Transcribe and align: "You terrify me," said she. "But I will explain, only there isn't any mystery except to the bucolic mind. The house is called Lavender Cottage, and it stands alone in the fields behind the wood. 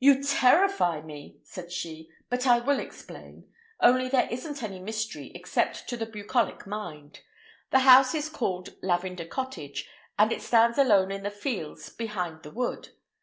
"You 0.00 0.22
terrify 0.22 1.00
me," 1.00 1.38
said 1.42 1.72
she. 1.72 2.10
"But 2.28 2.46
I 2.46 2.58
will 2.58 2.78
explain, 2.78 3.50
only 3.80 4.06
there 4.06 4.28
isn't 4.30 4.62
any 4.62 4.78
mystery 4.78 5.32
except 5.34 5.88
to 5.88 5.96
the 5.96 6.04
bucolic 6.04 6.66
mind. 6.66 7.20
The 7.70 7.78
house 7.78 8.14
is 8.14 8.28
called 8.28 8.74
Lavender 8.82 9.24
Cottage, 9.24 9.88
and 10.18 10.30
it 10.30 10.42
stands 10.42 10.76
alone 10.76 11.10
in 11.10 11.22
the 11.22 11.30
fields 11.30 11.88
behind 11.88 12.42
the 12.42 12.50
wood. 12.50 12.90